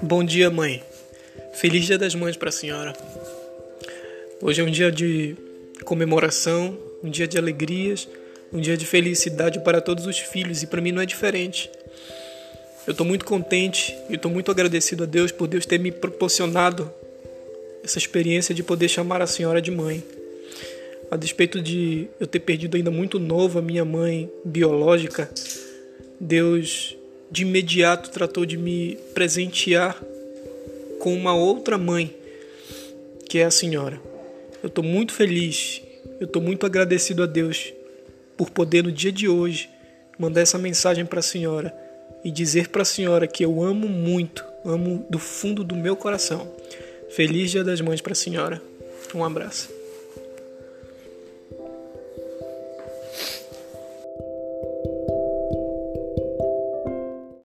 [0.00, 0.80] Bom dia, mãe.
[1.54, 2.92] Feliz Dia das Mães para a senhora.
[4.40, 5.34] Hoje é um dia de
[5.84, 8.08] comemoração, um dia de alegrias,
[8.52, 11.68] um dia de felicidade para todos os filhos e para mim não é diferente.
[12.86, 16.88] Eu estou muito contente e estou muito agradecido a Deus por Deus ter me proporcionado
[17.82, 20.00] essa experiência de poder chamar a senhora de mãe.
[21.10, 25.28] A despeito de eu ter perdido ainda muito novo a minha mãe biológica,
[26.20, 26.97] Deus
[27.30, 30.00] de imediato tratou de me presentear
[30.98, 32.14] com uma outra mãe,
[33.28, 34.00] que é a senhora.
[34.62, 35.82] Eu estou muito feliz,
[36.20, 37.72] eu estou muito agradecido a Deus
[38.36, 39.70] por poder no dia de hoje
[40.18, 41.74] mandar essa mensagem para a senhora
[42.24, 46.50] e dizer para a senhora que eu amo muito, amo do fundo do meu coração.
[47.10, 48.60] Feliz Dia das Mães para a senhora.
[49.14, 49.77] Um abraço.